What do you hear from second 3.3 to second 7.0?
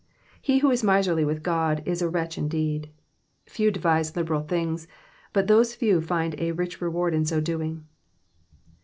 Few devise liberal things, but those few find a rich